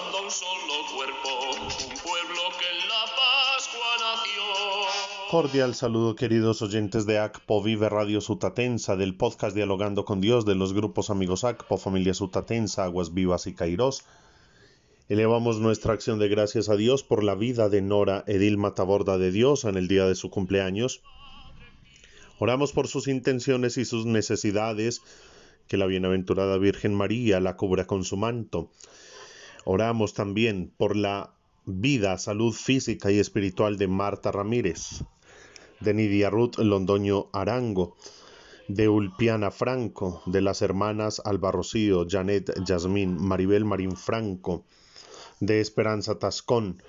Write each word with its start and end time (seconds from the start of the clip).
un 0.00 0.30
solo 0.30 0.74
cuerpo, 0.94 1.28
un 1.50 1.94
pueblo 2.02 2.42
que 2.58 2.66
en 2.70 2.88
la 2.88 3.04
Pascua 3.16 3.92
nació. 4.00 5.30
Cordial 5.30 5.74
saludo 5.74 6.16
queridos 6.16 6.62
oyentes 6.62 7.06
de 7.06 7.18
ACPO 7.18 7.62
Vive 7.62 7.88
Radio 7.88 8.20
Sutatensa, 8.20 8.96
del 8.96 9.16
podcast 9.16 9.54
Dialogando 9.54 10.04
con 10.04 10.20
Dios 10.20 10.46
de 10.46 10.54
los 10.54 10.72
grupos 10.72 11.10
amigos 11.10 11.44
ACPO, 11.44 11.76
Familia 11.76 12.14
Sutatensa, 12.14 12.84
Aguas 12.84 13.12
Vivas 13.12 13.46
y 13.46 13.54
Cairós. 13.54 14.04
Elevamos 15.08 15.60
nuestra 15.60 15.92
acción 15.92 16.18
de 16.18 16.28
gracias 16.28 16.68
a 16.68 16.76
Dios 16.76 17.02
por 17.02 17.22
la 17.22 17.34
vida 17.34 17.68
de 17.68 17.82
Nora 17.82 18.24
Edilma 18.26 18.74
Taborda 18.74 19.18
de 19.18 19.32
Dios 19.32 19.64
en 19.64 19.76
el 19.76 19.86
día 19.86 20.06
de 20.06 20.14
su 20.14 20.30
cumpleaños. 20.30 21.02
Oramos 22.38 22.72
por 22.72 22.88
sus 22.88 23.06
intenciones 23.06 23.76
y 23.76 23.84
sus 23.84 24.06
necesidades, 24.06 25.02
que 25.68 25.76
la 25.76 25.86
bienaventurada 25.86 26.56
Virgen 26.56 26.94
María 26.94 27.38
la 27.38 27.56
cubra 27.56 27.86
con 27.86 28.04
su 28.04 28.16
manto. 28.16 28.70
Oramos 29.64 30.14
también 30.14 30.72
por 30.76 30.96
la 30.96 31.34
vida, 31.66 32.16
salud 32.18 32.54
física 32.54 33.10
y 33.10 33.18
espiritual 33.18 33.76
de 33.76 33.88
Marta 33.88 34.32
Ramírez, 34.32 35.04
de 35.80 35.94
Nidia 35.94 36.30
Ruth 36.30 36.56
Londoño 36.58 37.28
Arango, 37.32 37.96
de 38.68 38.88
Ulpiana 38.88 39.50
Franco, 39.50 40.22
de 40.26 40.40
las 40.40 40.62
hermanas 40.62 41.20
Alba 41.24 41.50
Rocío, 41.50 42.06
Janet 42.08 42.52
Yasmín, 42.64 43.16
Maribel 43.20 43.64
Marín 43.64 43.96
Franco, 43.96 44.64
de 45.40 45.60
Esperanza 45.60 46.18
Tascón, 46.18 46.82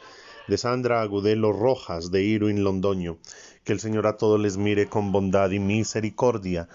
de 0.48 0.58
Sandra 0.58 1.02
Agudelo 1.02 1.52
Rojas, 1.52 2.12
de 2.12 2.24
Irwin 2.24 2.64
Londoño. 2.64 3.18
Que 3.64 3.74
el 3.74 3.80
Señor 3.80 4.08
a 4.08 4.18
todos 4.18 4.40
les 4.40 4.58
mire 4.58 4.88
con 4.88 5.12
bondad 5.12 5.52
y 5.52 5.60
misericordia. 5.60 6.68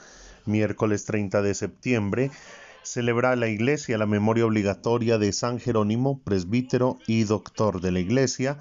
Miércoles 0.45 1.05
30 1.05 1.43
de 1.43 1.55
septiembre 1.55 2.31
celebra 2.87 3.35
la 3.37 3.49
Iglesia 3.49 3.99
la 3.99 4.07
memoria 4.07 4.47
obligatoria 4.47 5.19
de 5.19 5.33
San 5.33 5.59
Jerónimo, 5.59 6.23
presbítero 6.23 6.99
y 7.07 7.25
doctor 7.25 7.81
de 7.81 7.91
la 7.91 7.99
Iglesia, 7.99 8.59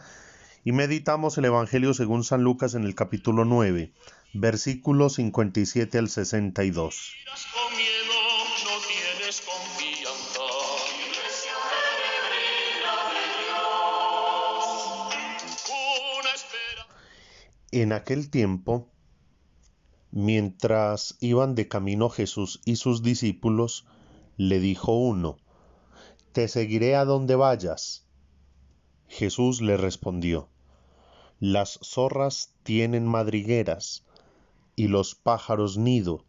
y 0.64 0.72
meditamos 0.72 1.38
el 1.38 1.46
Evangelio 1.46 1.94
según 1.94 2.24
San 2.24 2.42
Lucas 2.42 2.74
en 2.74 2.84
el 2.86 2.96
capítulo 2.96 3.46
9, 3.46 3.94
versículos 4.34 5.14
57 5.14 5.98
al 6.00 6.10
62. 6.10 7.14
Con 7.54 7.78
miedo 7.78 8.14
no 8.64 8.72
tienes 8.88 9.42
confianza. 9.42 10.42
Una 16.20 16.34
espera. 16.34 16.88
En 17.72 17.94
aquel 17.94 18.32
tiempo, 18.32 18.90
mientras 20.10 21.16
iban 21.20 21.54
de 21.54 21.68
camino 21.68 22.10
Jesús 22.10 22.60
y 22.66 22.78
sus 22.78 23.04
discípulos, 23.04 23.86
le 24.38 24.60
dijo 24.60 24.94
uno, 24.94 25.38
Te 26.32 26.48
seguiré 26.48 26.96
a 26.96 27.06
donde 27.06 27.36
vayas. 27.36 28.06
Jesús 29.08 29.62
le 29.62 29.78
respondió, 29.78 30.50
Las 31.40 31.80
zorras 31.84 32.54
tienen 32.64 33.08
madrigueras 33.08 34.04
y 34.76 34.88
los 34.88 35.16
pájaros 35.16 35.78
nido, 35.78 36.26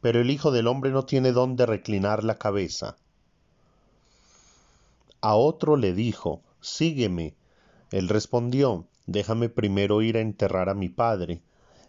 pero 0.00 0.20
el 0.20 0.30
Hijo 0.30 0.50
del 0.50 0.66
Hombre 0.66 0.90
no 0.90 1.04
tiene 1.04 1.32
dónde 1.32 1.64
reclinar 1.64 2.24
la 2.24 2.36
cabeza. 2.38 2.96
A 5.20 5.36
otro 5.36 5.76
le 5.76 5.94
dijo, 5.94 6.42
Sígueme. 6.60 7.34
Él 7.92 8.08
respondió, 8.08 8.86
Déjame 9.06 9.48
primero 9.48 10.02
ir 10.02 10.16
a 10.16 10.20
enterrar 10.20 10.68
a 10.68 10.74
mi 10.74 10.88
padre. 10.88 11.42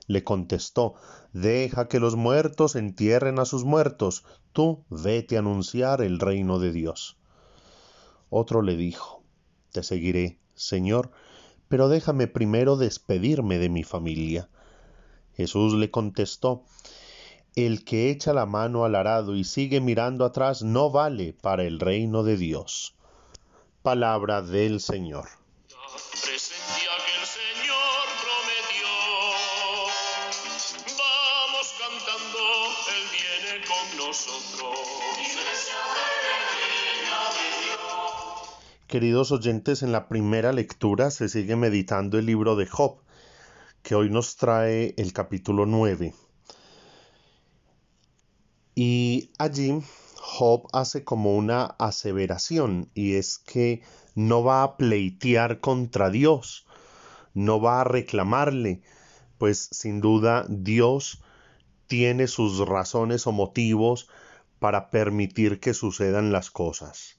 Le 0.08 0.24
contestó, 0.24 0.96
Deja 1.32 1.88
que 1.88 2.00
los 2.00 2.16
muertos 2.16 2.76
entierren 2.76 3.40
a 3.40 3.46
sus 3.46 3.64
muertos, 3.64 4.24
tú 4.52 4.84
vete 4.90 5.38
a 5.38 5.40
anunciar 5.40 6.02
el 6.02 6.20
reino 6.20 6.60
de 6.60 6.72
Dios. 6.72 7.18
Otro 8.30 8.62
le 8.62 8.76
dijo, 8.76 9.24
Te 9.72 9.84
seguiré, 9.84 10.40
Señor, 10.56 11.12
pero 11.68 11.88
déjame 11.88 12.28
primero 12.28 12.76
despedirme 12.76 13.58
de 13.60 13.70
mi 13.70 13.84
familia. 13.84 14.50
Jesús 15.36 15.74
le 15.74 15.90
contestó, 15.90 16.64
El 17.56 17.84
que 17.86 18.10
echa 18.10 18.34
la 18.34 18.46
mano 18.46 18.86
al 18.86 18.96
arado 18.96 19.36
y 19.36 19.44
sigue 19.44 19.82
mirando 19.82 20.26
atrás 20.26 20.64
no 20.64 20.92
vale 20.92 21.34
para 21.34 21.64
el 21.64 21.80
reino 21.80 22.24
de 22.24 22.38
Dios. 22.38 22.96
Palabra 23.82 24.42
del 24.42 24.80
Señor. 24.80 25.43
Queridos 38.94 39.32
oyentes, 39.32 39.82
en 39.82 39.92
la 39.92 40.08
primera 40.08 40.54
lectura 40.54 41.10
se 41.10 41.28
sigue 41.28 41.56
meditando 41.56 42.20
el 42.20 42.28
libro 42.28 42.56
de 42.56 42.68
Job, 42.68 43.00
que 43.82 43.96
hoy 43.96 44.12
nos 44.12 44.36
trae 44.36 44.94
el 44.98 45.14
capítulo 45.14 45.66
9. 45.66 46.14
Y 48.76 49.32
allí 49.40 49.82
Job 50.18 50.68
hace 50.74 51.04
como 51.04 51.36
una 51.36 51.64
aseveración, 51.80 52.92
y 52.94 53.16
es 53.16 53.40
que 53.40 53.82
no 54.14 54.44
va 54.44 54.62
a 54.62 54.78
pleitear 54.78 55.60
contra 55.60 56.12
Dios, 56.12 56.68
no 57.34 57.60
va 57.60 57.82
a 57.82 57.86
reclamarle, 57.86 58.84
pues 59.40 59.70
sin 59.72 60.02
duda 60.02 60.46
Dios 60.48 61.20
tiene 61.88 62.28
sus 62.28 62.60
razones 62.60 63.26
o 63.26 63.32
motivos 63.32 64.08
para 64.60 64.92
permitir 64.92 65.60
que 65.60 65.74
sucedan 65.74 66.32
las 66.32 66.52
cosas. 66.52 67.18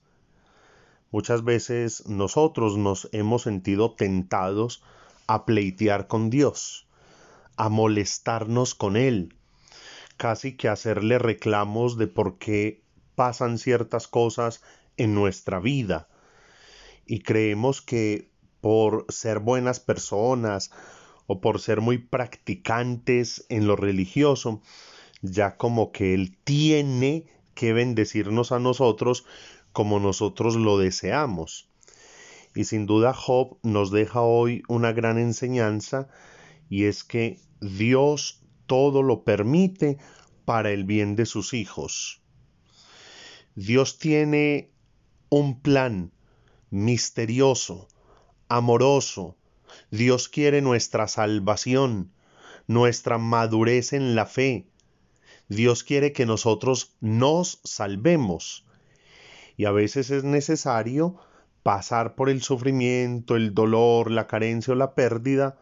Muchas 1.14 1.44
veces 1.44 2.08
nosotros 2.08 2.76
nos 2.76 3.08
hemos 3.12 3.42
sentido 3.42 3.92
tentados 3.92 4.82
a 5.28 5.44
pleitear 5.44 6.08
con 6.08 6.28
Dios, 6.28 6.88
a 7.56 7.68
molestarnos 7.68 8.74
con 8.74 8.96
Él, 8.96 9.32
casi 10.16 10.56
que 10.56 10.66
hacerle 10.66 11.20
reclamos 11.20 11.98
de 11.98 12.08
por 12.08 12.38
qué 12.38 12.82
pasan 13.14 13.58
ciertas 13.58 14.08
cosas 14.08 14.60
en 14.96 15.14
nuestra 15.14 15.60
vida. 15.60 16.08
Y 17.06 17.20
creemos 17.20 17.80
que 17.80 18.28
por 18.60 19.06
ser 19.08 19.38
buenas 19.38 19.78
personas 19.78 20.72
o 21.28 21.40
por 21.40 21.60
ser 21.60 21.80
muy 21.80 21.98
practicantes 21.98 23.46
en 23.50 23.68
lo 23.68 23.76
religioso, 23.76 24.62
ya 25.22 25.56
como 25.58 25.92
que 25.92 26.12
Él 26.12 26.36
tiene 26.42 27.28
que 27.54 27.72
bendecirnos 27.72 28.50
a 28.50 28.58
nosotros 28.58 29.24
como 29.74 29.98
nosotros 29.98 30.54
lo 30.54 30.78
deseamos. 30.78 31.68
Y 32.54 32.64
sin 32.64 32.86
duda 32.86 33.12
Job 33.12 33.58
nos 33.64 33.90
deja 33.90 34.22
hoy 34.22 34.62
una 34.68 34.92
gran 34.92 35.18
enseñanza 35.18 36.08
y 36.70 36.84
es 36.84 37.02
que 37.02 37.40
Dios 37.60 38.40
todo 38.66 39.02
lo 39.02 39.24
permite 39.24 39.98
para 40.44 40.70
el 40.70 40.84
bien 40.84 41.16
de 41.16 41.26
sus 41.26 41.52
hijos. 41.54 42.22
Dios 43.56 43.98
tiene 43.98 44.70
un 45.28 45.60
plan 45.60 46.12
misterioso, 46.70 47.88
amoroso. 48.48 49.36
Dios 49.90 50.28
quiere 50.28 50.62
nuestra 50.62 51.08
salvación, 51.08 52.12
nuestra 52.68 53.18
madurez 53.18 53.92
en 53.92 54.14
la 54.14 54.26
fe. 54.26 54.68
Dios 55.48 55.82
quiere 55.82 56.12
que 56.12 56.26
nosotros 56.26 56.94
nos 57.00 57.60
salvemos 57.64 58.64
y 59.56 59.66
a 59.66 59.70
veces 59.70 60.10
es 60.10 60.24
necesario 60.24 61.16
pasar 61.62 62.14
por 62.14 62.28
el 62.28 62.42
sufrimiento, 62.42 63.36
el 63.36 63.54
dolor, 63.54 64.10
la 64.10 64.26
carencia 64.26 64.72
o 64.72 64.76
la 64.76 64.94
pérdida 64.94 65.58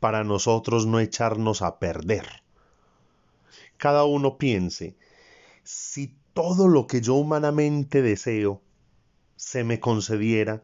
para 0.00 0.24
nosotros 0.24 0.86
no 0.86 1.00
echarnos 1.00 1.62
a 1.62 1.78
perder. 1.78 2.42
Cada 3.76 4.04
uno 4.04 4.38
piense, 4.38 4.96
si 5.64 6.16
todo 6.34 6.68
lo 6.68 6.86
que 6.86 7.00
yo 7.00 7.14
humanamente 7.14 8.02
deseo 8.02 8.62
se 9.36 9.64
me 9.64 9.80
concediera, 9.80 10.62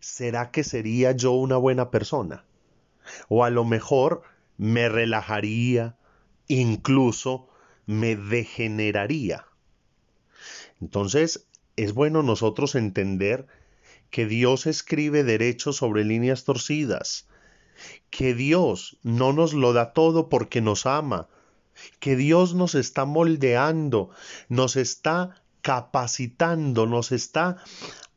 ¿será 0.00 0.50
que 0.50 0.64
sería 0.64 1.12
yo 1.12 1.32
una 1.32 1.56
buena 1.56 1.90
persona? 1.90 2.44
O 3.28 3.44
a 3.44 3.50
lo 3.50 3.64
mejor 3.64 4.22
me 4.56 4.88
relajaría, 4.88 5.96
incluso 6.48 7.48
me 7.86 8.16
degeneraría. 8.16 9.46
Entonces, 10.80 11.46
es 11.76 11.94
bueno 11.94 12.22
nosotros 12.22 12.74
entender 12.74 13.46
que 14.10 14.26
Dios 14.26 14.66
escribe 14.66 15.24
derechos 15.24 15.76
sobre 15.76 16.04
líneas 16.04 16.44
torcidas, 16.44 17.28
que 18.10 18.34
Dios 18.34 18.98
no 19.02 19.32
nos 19.32 19.54
lo 19.54 19.72
da 19.72 19.92
todo 19.92 20.28
porque 20.28 20.60
nos 20.60 20.86
ama, 20.86 21.28
que 21.98 22.16
Dios 22.16 22.54
nos 22.54 22.74
está 22.74 23.04
moldeando, 23.04 24.10
nos 24.48 24.76
está 24.76 25.42
capacitando, 25.62 26.86
nos 26.86 27.12
está 27.12 27.56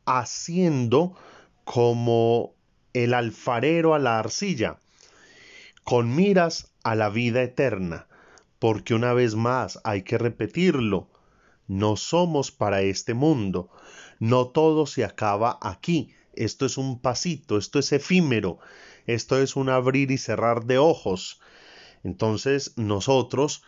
haciendo 0.06 1.16
como 1.64 2.56
el 2.94 3.14
alfarero 3.14 3.94
a 3.94 4.00
la 4.00 4.20
arcilla, 4.20 4.78
con 5.84 6.16
miras 6.16 6.72
a 6.84 6.96
la 6.96 7.10
vida 7.10 7.42
eterna, 7.42 8.08
porque 8.60 8.94
una 8.94 9.14
vez 9.14 9.36
más 9.36 9.80
hay 9.84 10.04
que 10.04 10.18
repetirlo, 10.18 11.10
no 11.68 11.96
somos 11.96 12.52
para 12.52 12.82
este 12.82 13.14
mundo, 13.14 13.70
no 14.20 14.48
todo 14.48 14.86
se 14.86 15.04
acaba 15.04 15.58
aquí, 15.62 16.14
esto 16.34 16.66
es 16.66 16.78
un 16.78 17.00
pasito, 17.00 17.58
esto 17.58 17.80
es 17.80 17.92
efímero, 17.92 18.60
esto 19.06 19.42
es 19.42 19.56
un 19.56 19.70
abrir 19.70 20.12
y 20.12 20.18
cerrar 20.18 20.66
de 20.66 20.78
ojos. 20.78 21.40
Entonces 22.04 22.74
nosotros 22.78 23.64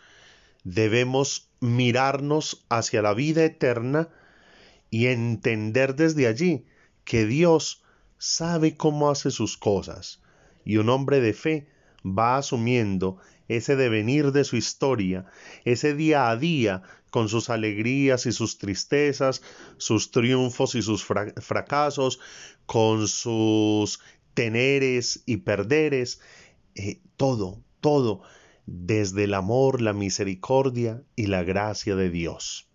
debemos 0.64 1.48
mirarnos 1.60 2.64
hacia 2.68 3.02
la 3.02 3.14
vida 3.14 3.44
eterna 3.44 4.08
y 4.90 5.06
entender 5.06 5.94
desde 5.94 6.26
allí 6.26 6.66
que 7.04 7.26
Dios 7.26 7.84
sabe 8.18 8.76
cómo 8.76 9.10
hace 9.10 9.30
sus 9.30 9.56
cosas. 9.56 10.20
Y 10.64 10.78
un 10.78 10.88
hombre 10.88 11.20
de 11.20 11.32
fe 11.32 11.68
va 12.06 12.38
asumiendo 12.38 13.18
ese 13.48 13.76
devenir 13.76 14.32
de 14.32 14.44
su 14.44 14.56
historia, 14.56 15.26
ese 15.64 15.94
día 15.94 16.30
a 16.30 16.36
día, 16.36 16.82
con 17.10 17.28
sus 17.28 17.50
alegrías 17.50 18.26
y 18.26 18.32
sus 18.32 18.58
tristezas, 18.58 19.42
sus 19.78 20.10
triunfos 20.10 20.74
y 20.74 20.82
sus 20.82 21.04
fracasos, 21.04 22.20
con 22.66 23.08
sus 23.08 24.00
teneres 24.34 25.22
y 25.26 25.38
perderes, 25.38 26.20
eh, 26.74 27.00
todo, 27.16 27.62
todo, 27.80 28.22
desde 28.66 29.24
el 29.24 29.34
amor, 29.34 29.80
la 29.80 29.92
misericordia 29.92 31.02
y 31.14 31.26
la 31.26 31.42
gracia 31.42 31.96
de 31.96 32.10
Dios. 32.10 32.68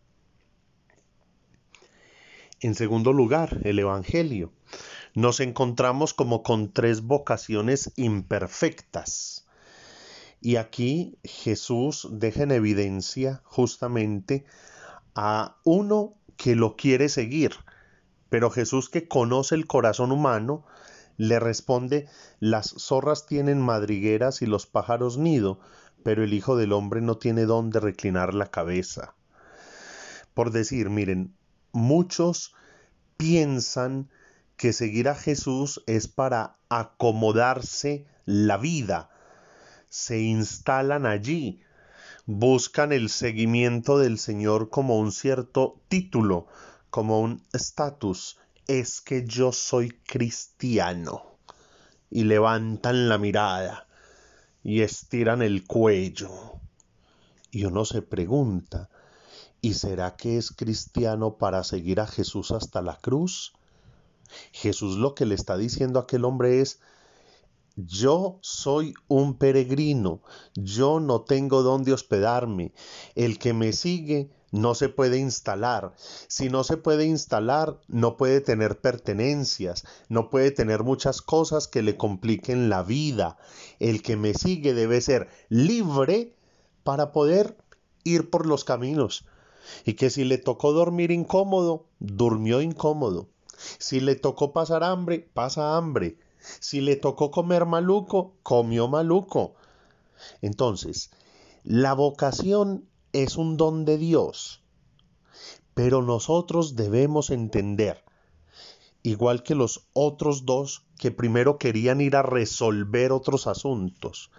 En 2.62 2.76
segundo 2.76 3.12
lugar, 3.12 3.60
el 3.64 3.80
Evangelio. 3.80 4.54
Nos 5.14 5.40
encontramos 5.40 6.14
como 6.14 6.42
con 6.44 6.72
tres 6.72 7.02
vocaciones 7.02 7.92
imperfectas. 7.96 9.46
Y 10.40 10.56
aquí 10.56 11.18
Jesús 11.24 12.08
deja 12.12 12.44
en 12.44 12.52
evidencia 12.52 13.42
justamente 13.44 14.46
a 15.14 15.58
uno 15.64 16.16
que 16.38 16.56
lo 16.56 16.76
quiere 16.76 17.10
seguir, 17.10 17.52
pero 18.30 18.50
Jesús 18.50 18.90
que 18.90 19.08
conoce 19.08 19.56
el 19.56 19.68
corazón 19.68 20.12
humano, 20.12 20.66
le 21.18 21.40
responde, 21.40 22.08
las 22.40 22.74
zorras 22.80 23.28
tienen 23.28 23.62
madrigueras 23.62 24.42
y 24.42 24.48
los 24.48 24.66
pájaros 24.66 25.18
nido, 25.18 25.60
pero 26.04 26.24
el 26.24 26.34
Hijo 26.34 26.56
del 26.56 26.72
Hombre 26.72 27.02
no 27.02 27.18
tiene 27.18 27.46
dónde 27.46 27.80
reclinar 27.80 28.34
la 28.34 28.48
cabeza. 28.48 29.14
Por 30.34 30.52
decir, 30.52 30.90
miren, 30.90 31.36
muchos 31.74 32.56
piensan 33.18 34.10
que 34.62 34.74
seguir 34.74 35.10
a 35.10 35.16
Jesús 35.16 35.82
es 35.88 36.08
para 36.08 36.60
acomodarse 36.70 38.06
la 38.26 38.58
vida, 38.58 39.10
se 39.90 40.20
instalan 40.22 41.08
allí, 41.08 41.62
buscan 42.28 42.92
el 42.92 43.10
seguimiento 43.10 43.98
del 43.98 44.20
Señor 44.20 44.70
como 44.70 45.00
un 45.00 45.12
cierto 45.12 45.82
título, 45.88 46.46
como 46.92 47.22
un 47.22 47.42
estatus. 47.54 48.38
Es 48.68 49.02
que 49.02 49.26
yo 49.26 49.52
soy 49.52 50.00
cristiano. 50.06 51.24
Y 52.12 52.26
levantan 52.26 53.10
la 53.10 53.18
mirada 53.18 53.88
y 54.64 54.82
estiran 54.82 55.42
el 55.42 55.66
cuello. 55.66 56.30
Y 57.50 57.66
uno 57.66 57.84
se 57.84 58.04
pregunta, 58.04 58.92
¿y 59.60 59.74
será 59.74 60.16
que 60.16 60.38
es 60.38 60.52
cristiano 60.52 61.38
para 61.38 61.64
seguir 61.64 62.00
a 62.00 62.06
Jesús 62.06 62.52
hasta 62.52 62.84
la 62.84 62.98
cruz? 62.98 63.54
Jesús 64.52 64.98
lo 64.98 65.16
que 65.16 65.26
le 65.26 65.36
está 65.36 65.58
diciendo 65.58 66.00
a 66.00 66.04
aquel 66.04 66.26
hombre 66.26 66.62
es, 66.62 66.80
yo 67.76 68.40
soy 68.42 68.94
un 69.08 69.38
peregrino, 69.38 70.22
yo 70.56 71.00
no 71.00 71.22
tengo 71.22 71.64
dónde 71.64 71.94
hospedarme. 71.94 72.74
El 73.16 73.40
que 73.40 73.54
me 73.54 73.72
sigue 73.74 74.30
no 74.52 74.76
se 74.76 74.90
puede 74.90 75.18
instalar. 75.18 75.94
Si 76.28 76.50
no 76.50 76.64
se 76.64 76.78
puede 76.78 77.06
instalar, 77.06 77.80
no 77.88 78.18
puede 78.18 78.42
tener 78.42 78.82
pertenencias, 78.82 79.86
no 80.10 80.30
puede 80.30 80.52
tener 80.52 80.84
muchas 80.84 81.22
cosas 81.22 81.68
que 81.68 81.82
le 81.82 81.98
compliquen 81.98 82.70
la 82.70 82.84
vida. 82.84 83.38
El 83.80 84.02
que 84.02 84.18
me 84.18 84.34
sigue 84.34 84.74
debe 84.74 85.00
ser 85.02 85.30
libre 85.50 86.36
para 86.84 87.12
poder 87.12 87.58
ir 88.04 88.30
por 88.30 88.46
los 88.46 88.64
caminos. 88.66 89.26
Y 89.86 89.94
que 89.94 90.10
si 90.10 90.26
le 90.26 90.38
tocó 90.38 90.74
dormir 90.74 91.12
incómodo, 91.12 91.86
durmió 92.00 92.62
incómodo. 92.62 93.30
Si 93.78 94.00
le 94.00 94.16
tocó 94.16 94.54
pasar 94.54 94.84
hambre, 94.84 95.30
pasa 95.34 95.78
hambre. 95.78 96.18
Si 96.60 96.82
le 96.82 96.96
tocó 96.96 97.32
comer 97.32 97.66
maluco, 97.66 98.34
comió 98.44 98.88
maluco. 98.88 99.56
Entonces, 100.42 101.12
la 101.64 101.94
vocación 101.94 102.88
es 103.14 103.38
un 103.38 103.58
don 103.58 103.86
de 103.86 103.98
Dios, 103.98 104.64
pero 105.74 106.02
nosotros 106.02 106.76
debemos 106.76 107.30
entender, 107.30 108.04
igual 109.04 109.44
que 109.44 109.56
los 109.56 109.88
otros 109.94 110.46
dos 110.46 110.86
que 110.98 111.12
primero 111.12 111.58
querían 111.58 112.02
ir 112.02 112.16
a 112.16 112.24
resolver 112.24 113.12
otros 113.12 113.48
asuntos, 113.48 114.32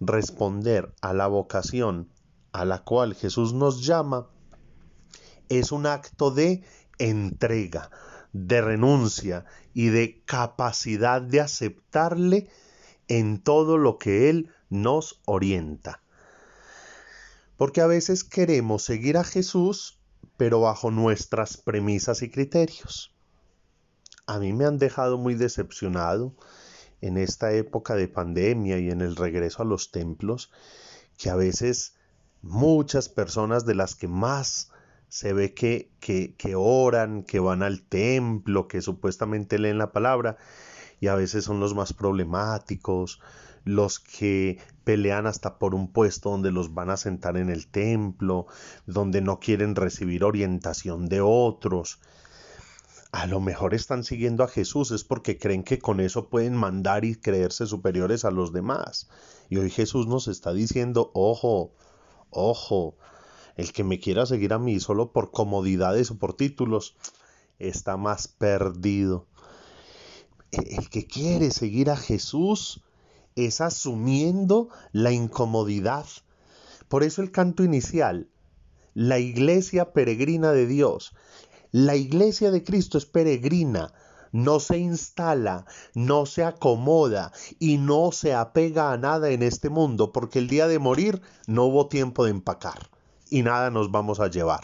responder 0.00 0.94
a 1.00 1.12
la 1.12 1.26
vocación 1.26 2.08
a 2.52 2.64
la 2.64 2.82
cual 2.84 3.14
Jesús 3.14 3.52
nos 3.52 3.84
llama, 3.84 4.28
es 5.48 5.72
un 5.72 5.86
acto 5.86 6.30
de 6.30 6.62
entrega, 6.98 7.90
de 8.32 8.60
renuncia 8.60 9.44
y 9.74 9.88
de 9.88 10.22
capacidad 10.24 11.22
de 11.22 11.40
aceptarle 11.40 12.48
en 13.08 13.42
todo 13.42 13.78
lo 13.78 13.98
que 13.98 14.30
Él 14.30 14.52
nos 14.70 15.20
orienta. 15.24 16.02
Porque 17.56 17.80
a 17.80 17.86
veces 17.86 18.22
queremos 18.24 18.84
seguir 18.84 19.16
a 19.16 19.24
Jesús, 19.24 19.98
pero 20.36 20.60
bajo 20.60 20.90
nuestras 20.90 21.56
premisas 21.56 22.22
y 22.22 22.30
criterios. 22.30 23.14
A 24.26 24.38
mí 24.38 24.52
me 24.52 24.66
han 24.66 24.78
dejado 24.78 25.18
muy 25.18 25.34
decepcionado 25.34 26.34
en 27.00 27.16
esta 27.16 27.52
época 27.52 27.94
de 27.94 28.08
pandemia 28.08 28.78
y 28.78 28.90
en 28.90 29.00
el 29.00 29.16
regreso 29.16 29.62
a 29.62 29.66
los 29.66 29.90
templos, 29.90 30.50
que 31.16 31.30
a 31.30 31.36
veces 31.36 31.94
muchas 32.42 33.08
personas 33.08 33.64
de 33.64 33.74
las 33.74 33.94
que 33.94 34.08
más 34.08 34.70
se 35.08 35.32
ve 35.32 35.54
que, 35.54 35.90
que, 36.00 36.34
que 36.36 36.54
oran, 36.54 37.22
que 37.22 37.40
van 37.40 37.62
al 37.62 37.82
templo, 37.82 38.68
que 38.68 38.82
supuestamente 38.82 39.58
leen 39.58 39.78
la 39.78 39.92
palabra, 39.92 40.36
y 41.00 41.08
a 41.08 41.14
veces 41.14 41.44
son 41.44 41.60
los 41.60 41.74
más 41.74 41.92
problemáticos, 41.92 43.20
los 43.64 44.00
que 44.00 44.58
pelean 44.84 45.26
hasta 45.26 45.58
por 45.58 45.74
un 45.74 45.92
puesto 45.92 46.30
donde 46.30 46.50
los 46.50 46.72
van 46.72 46.90
a 46.90 46.96
sentar 46.96 47.36
en 47.36 47.50
el 47.50 47.66
templo, 47.66 48.46
donde 48.86 49.20
no 49.20 49.40
quieren 49.40 49.74
recibir 49.74 50.24
orientación 50.24 51.08
de 51.08 51.20
otros. 51.20 52.00
A 53.12 53.26
lo 53.26 53.40
mejor 53.40 53.74
están 53.74 54.04
siguiendo 54.04 54.44
a 54.44 54.48
Jesús 54.48 54.90
es 54.90 55.04
porque 55.04 55.38
creen 55.38 55.64
que 55.64 55.78
con 55.78 56.00
eso 56.00 56.28
pueden 56.28 56.54
mandar 56.54 57.04
y 57.04 57.16
creerse 57.16 57.66
superiores 57.66 58.24
a 58.24 58.30
los 58.30 58.52
demás. 58.52 59.08
Y 59.48 59.56
hoy 59.56 59.70
Jesús 59.70 60.06
nos 60.06 60.28
está 60.28 60.52
diciendo, 60.52 61.10
ojo, 61.14 61.72
ojo, 62.30 62.96
el 63.58 63.72
que 63.72 63.82
me 63.82 63.98
quiera 63.98 64.24
seguir 64.24 64.52
a 64.52 64.60
mí 64.60 64.78
solo 64.78 65.12
por 65.12 65.32
comodidades 65.32 66.12
o 66.12 66.16
por 66.16 66.34
títulos 66.34 66.94
está 67.58 67.96
más 67.96 68.28
perdido. 68.28 69.26
E-, 70.52 70.76
el 70.76 70.88
que 70.88 71.08
quiere 71.08 71.50
seguir 71.50 71.90
a 71.90 71.96
Jesús 71.96 72.84
es 73.34 73.60
asumiendo 73.60 74.68
la 74.92 75.10
incomodidad. 75.10 76.06
Por 76.88 77.02
eso 77.02 77.20
el 77.20 77.32
canto 77.32 77.64
inicial, 77.64 78.28
la 78.94 79.18
iglesia 79.18 79.92
peregrina 79.92 80.52
de 80.52 80.66
Dios, 80.68 81.12
la 81.72 81.96
iglesia 81.96 82.52
de 82.52 82.62
Cristo 82.62 82.96
es 82.96 83.06
peregrina, 83.06 83.92
no 84.30 84.60
se 84.60 84.78
instala, 84.78 85.66
no 85.94 86.26
se 86.26 86.44
acomoda 86.44 87.32
y 87.58 87.78
no 87.78 88.12
se 88.12 88.34
apega 88.34 88.92
a 88.92 88.98
nada 88.98 89.30
en 89.30 89.42
este 89.42 89.68
mundo, 89.68 90.12
porque 90.12 90.38
el 90.38 90.46
día 90.46 90.68
de 90.68 90.78
morir 90.78 91.20
no 91.48 91.64
hubo 91.64 91.88
tiempo 91.88 92.24
de 92.24 92.30
empacar 92.30 92.88
y 93.30 93.42
nada 93.42 93.70
nos 93.70 93.90
vamos 93.90 94.20
a 94.20 94.28
llevar. 94.28 94.60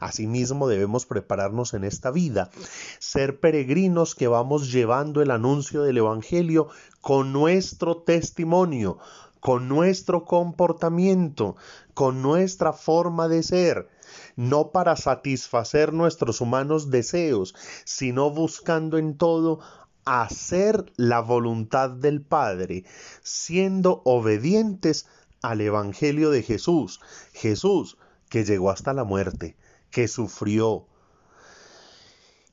Asimismo 0.00 0.68
debemos 0.68 1.06
prepararnos 1.06 1.74
en 1.74 1.84
esta 1.84 2.10
vida, 2.10 2.50
ser 2.98 3.40
peregrinos 3.40 4.14
que 4.14 4.28
vamos 4.28 4.70
llevando 4.70 5.22
el 5.22 5.30
anuncio 5.30 5.82
del 5.82 5.98
Evangelio 5.98 6.68
con 7.00 7.32
nuestro 7.32 7.96
testimonio, 7.96 8.98
con 9.40 9.68
nuestro 9.68 10.24
comportamiento, 10.24 11.56
con 11.94 12.22
nuestra 12.22 12.72
forma 12.72 13.26
de 13.28 13.42
ser, 13.42 13.88
no 14.36 14.70
para 14.70 14.94
satisfacer 14.96 15.92
nuestros 15.92 16.40
humanos 16.40 16.90
deseos, 16.90 17.54
sino 17.84 18.30
buscando 18.30 18.98
en 18.98 19.16
todo 19.16 19.60
hacer 20.04 20.92
la 20.96 21.20
voluntad 21.20 21.90
del 21.90 22.22
Padre, 22.22 22.84
siendo 23.22 24.02
obedientes 24.04 25.06
al 25.42 25.60
Evangelio 25.60 26.30
de 26.30 26.42
Jesús. 26.42 27.00
Jesús 27.32 27.98
que 28.28 28.44
llegó 28.44 28.70
hasta 28.70 28.94
la 28.94 29.04
muerte, 29.04 29.56
que 29.90 30.08
sufrió. 30.08 30.86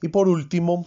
Y 0.01 0.09
por 0.09 0.27
último, 0.27 0.85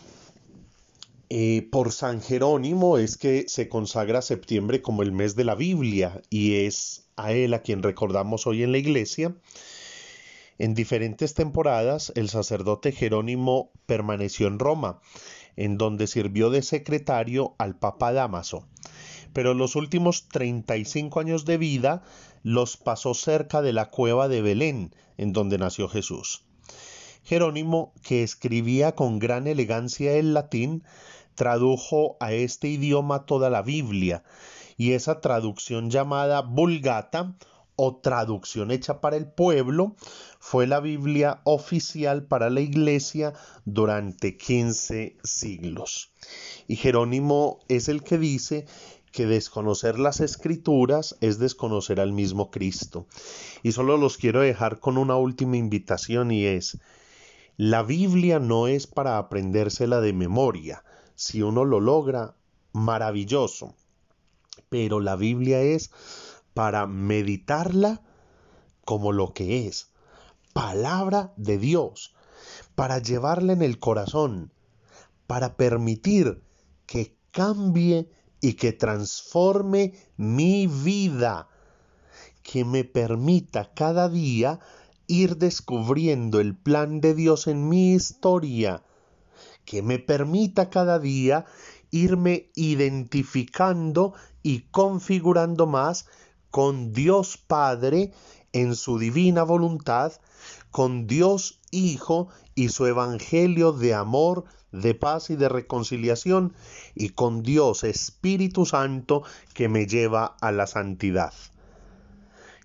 eh, 1.31 1.67
por 1.73 1.93
San 1.93 2.21
Jerónimo 2.21 2.99
es 2.99 3.17
que 3.17 3.47
se 3.49 3.71
consagra 3.71 4.21
septiembre 4.21 4.83
como 4.83 5.03
el 5.03 5.13
mes 5.13 5.35
de 5.35 5.45
la 5.45 5.55
Biblia 5.55 6.21
y 6.29 6.67
es 6.67 7.07
a 7.17 7.33
él 7.33 7.55
a 7.55 7.63
quien 7.63 7.83
recordamos 7.83 8.47
hoy 8.47 8.63
en 8.63 8.73
la 8.73 8.77
iglesia. 8.77 9.35
En 10.59 10.75
diferentes 10.75 11.33
temporadas, 11.33 12.13
el 12.17 12.29
sacerdote 12.29 12.93
Jerónimo 12.93 13.71
permaneció 13.87 14.47
en 14.47 14.59
Roma, 14.59 15.01
en 15.57 15.79
donde 15.79 16.07
sirvió 16.07 16.51
de 16.51 16.61
secretario 16.61 17.55
al 17.59 17.79
Papa 17.79 18.13
Damaso. 18.13 18.69
Pero 19.33 19.55
los 19.55 19.77
últimos 19.77 20.29
35 20.29 21.21
años 21.21 21.45
de 21.45 21.59
vida 21.59 22.03
los 22.43 22.77
pasó 22.77 23.15
cerca 23.15 23.63
de 23.63 23.73
la 23.73 23.91
cueva 23.91 24.29
de 24.29 24.43
Belén, 24.43 24.95
en 25.17 25.33
donde 25.33 25.59
nació 25.59 25.89
Jesús. 25.89 26.45
Jerónimo, 27.25 27.93
que 28.03 28.23
escribía 28.23 28.95
con 28.95 29.19
gran 29.19 29.47
elegancia 29.47 30.15
el 30.15 30.35
latín, 30.35 30.83
tradujo 31.35 32.17
a 32.21 32.33
este 32.33 32.69
idioma 32.69 33.27
toda 33.27 33.49
la 33.49 33.63
Biblia, 33.63 34.25
y 34.77 34.93
esa 34.93 35.21
traducción 35.21 35.91
llamada 35.91 36.41
Vulgata 36.41 37.37
o 37.77 37.97
traducción 37.97 38.71
hecha 38.71 39.01
para 39.01 39.17
el 39.17 39.27
pueblo 39.27 39.97
fue 40.39 40.67
la 40.67 40.81
Biblia 40.81 41.41
oficial 41.45 42.25
para 42.25 42.51
la 42.51 42.61
iglesia 42.61 43.33
durante 43.65 44.37
15 44.37 45.17
siglos. 45.23 46.13
Y 46.69 46.77
Jerónimo 46.77 47.61
es 47.69 47.89
el 47.89 48.03
que 48.03 48.19
dice 48.19 48.67
que 49.13 49.27
desconocer 49.27 49.99
las 49.99 50.21
escrituras 50.21 51.17
es 51.21 51.39
desconocer 51.39 52.01
al 52.01 52.13
mismo 52.13 52.51
Cristo. 52.51 53.07
Y 53.63 53.73
solo 53.73 53.97
los 53.97 54.17
quiero 54.17 54.41
dejar 54.41 54.81
con 54.81 54.99
una 54.99 55.17
última 55.17 55.57
invitación 55.57 56.31
y 56.31 56.47
es, 56.47 56.79
la 57.57 57.83
Biblia 57.83 58.41
no 58.41 58.67
es 58.67 58.87
para 58.87 59.19
aprendérsela 59.19 60.01
de 60.01 60.15
memoria. 60.15 60.83
Si 61.15 61.43
uno 61.43 61.65
lo 61.65 61.79
logra, 61.79 62.35
maravilloso. 62.73 63.75
Pero 64.69 65.01
la 65.01 65.17
Biblia 65.17 65.61
es 65.61 65.91
para 66.55 66.87
meditarla 66.87 68.03
como 68.85 69.13
lo 69.13 69.33
que 69.33 69.67
es, 69.67 69.93
palabra 70.53 71.33
de 71.37 71.59
Dios, 71.59 72.15
para 72.75 72.99
llevarla 72.99 73.53
en 73.53 73.63
el 73.63 73.79
corazón, 73.79 74.53
para 75.27 75.57
permitir 75.57 76.43
que 76.87 77.17
cambie 77.31 78.11
y 78.43 78.55
que 78.55 78.73
transforme 78.73 79.95
mi 80.19 80.67
vida, 80.67 81.49
que 82.43 82.67
me 82.67 82.85
permita 82.85 83.73
cada 83.73 84.09
día 84.09 84.59
ir 85.07 85.37
descubriendo 85.37 86.41
el 86.41 86.57
plan 86.57 87.01
de 87.01 87.15
Dios 87.15 87.47
en 87.47 87.69
mi 87.69 87.93
historia, 87.95 88.83
que 89.65 89.81
me 89.81 90.01
permita 90.01 90.69
cada 90.71 90.99
día 90.99 91.47
irme 91.93 92.51
identificando 92.57 94.13
y 94.43 94.63
configurando 94.71 95.69
más 95.69 96.07
con 96.51 96.93
Dios 96.93 97.39
Padre 97.39 98.13
en 98.53 98.77
su 98.77 98.99
divina 98.99 99.43
voluntad, 99.43 100.13
con 100.71 101.07
Dios 101.07 101.61
Hijo 101.71 102.29
y 102.55 102.69
su 102.69 102.87
Evangelio 102.87 103.73
de 103.73 103.95
amor, 103.95 104.45
de 104.73 104.95
paz 104.95 105.31
y 105.31 105.37
de 105.37 105.49
reconciliación, 105.49 106.55
y 106.95 107.11
con 107.11 107.43
Dios 107.43 107.85
Espíritu 107.85 108.67
Santo 108.67 109.23
que 109.55 109.69
me 109.69 109.87
lleva 109.87 110.37
a 110.41 110.53
la 110.53 110.67
santidad. 110.67 111.33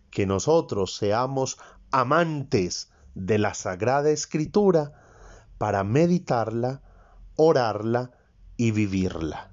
Que 0.10 0.26
nosotros 0.26 0.96
seamos 0.96 1.58
amantes 1.92 2.90
de 3.16 3.38
la 3.38 3.54
Sagrada 3.54 4.10
Escritura 4.10 4.94
para 5.58 5.84
meditarla, 5.84 6.82
orarla 7.36 8.12
y 8.58 8.72
vivirla 8.72 9.52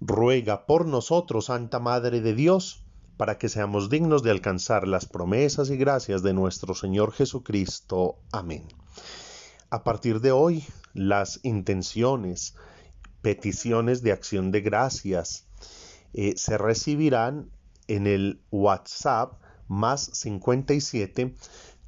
ruega 0.00 0.66
por 0.66 0.86
nosotros, 0.86 1.46
Santa 1.46 1.78
Madre 1.78 2.20
de 2.20 2.34
Dios, 2.34 2.82
para 3.20 3.36
que 3.36 3.50
seamos 3.50 3.90
dignos 3.90 4.22
de 4.22 4.30
alcanzar 4.30 4.88
las 4.88 5.04
promesas 5.04 5.68
y 5.68 5.76
gracias 5.76 6.22
de 6.22 6.32
nuestro 6.32 6.74
Señor 6.74 7.12
Jesucristo. 7.12 8.16
Amén. 8.32 8.64
A 9.68 9.84
partir 9.84 10.22
de 10.22 10.32
hoy, 10.32 10.64
las 10.94 11.38
intenciones, 11.42 12.54
peticiones 13.20 14.00
de 14.00 14.12
acción 14.12 14.50
de 14.52 14.62
gracias 14.62 15.44
eh, 16.14 16.32
se 16.38 16.56
recibirán 16.56 17.50
en 17.88 18.06
el 18.06 18.40
WhatsApp 18.50 19.34
más 19.68 20.00
57 20.14 21.34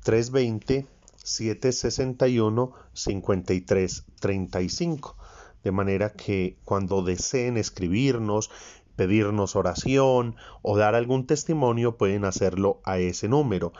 320 0.02 0.86
761 1.16 2.72
53 2.92 4.04
35 4.20 5.16
de 5.64 5.72
manera 5.72 6.12
que 6.12 6.58
cuando 6.64 7.02
deseen 7.02 7.56
escribirnos, 7.56 8.50
pedirnos 8.96 9.56
oración 9.56 10.36
o 10.62 10.76
dar 10.76 10.94
algún 10.94 11.26
testimonio 11.26 11.96
pueden 11.96 12.24
hacerlo 12.24 12.80
a 12.84 12.98
ese 12.98 13.28
número 13.28 13.72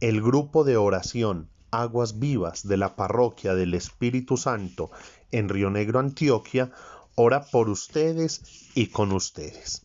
El 0.00 0.20
grupo 0.22 0.64
de 0.64 0.76
oración 0.76 1.48
Aguas 1.70 2.18
Vivas 2.20 2.68
de 2.68 2.76
la 2.76 2.94
Parroquia 2.94 3.54
del 3.54 3.72
Espíritu 3.74 4.36
Santo 4.36 4.90
en 5.32 5.48
Río 5.48 5.70
Negro, 5.70 5.98
Antioquia, 5.98 6.70
ora 7.16 7.46
por 7.46 7.68
ustedes 7.68 8.70
y 8.74 8.88
con 8.88 9.12
ustedes. 9.12 9.82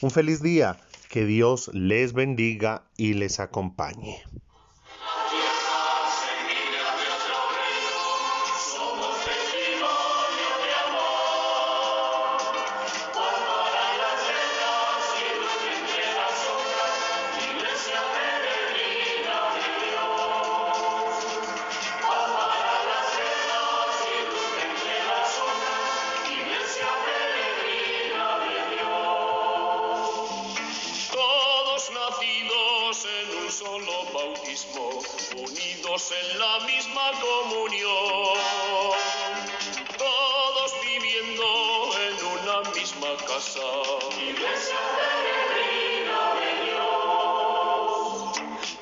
Un 0.00 0.10
feliz 0.10 0.42
día, 0.42 0.78
que 1.08 1.24
Dios 1.24 1.70
les 1.72 2.12
bendiga 2.12 2.84
y 2.96 3.14
les 3.14 3.40
acompañe. 3.40 4.22
Casa. 43.16 43.60
Iglesia 44.16 44.80
peregrina 44.96 46.20
de 46.40 46.50
Dios. 46.64 48.06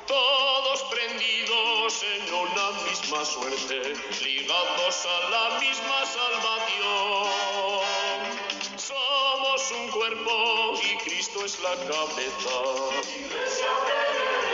Todos 0.06 0.78
prendidos 0.90 2.02
en 2.02 2.23
una 2.35 2.66
misma 2.88 3.25
suerte, 3.25 3.78
ligados 4.25 5.06
a 5.06 5.30
la 5.30 5.61
misma 5.61 5.99
salvación. 6.06 7.28
Somos 8.76 9.71
un 9.73 9.90
cuerpo 9.90 10.75
y 10.83 10.97
Cristo 10.99 11.45
es 11.45 11.61
la 11.61 11.75
cabeza. 11.76 12.56
Iglesia 13.16 13.71
peregrina 13.87 14.46